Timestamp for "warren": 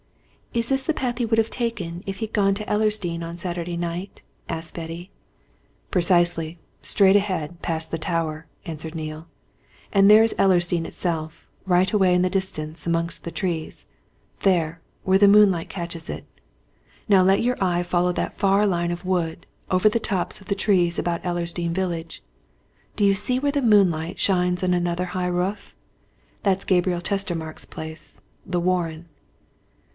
28.59-29.07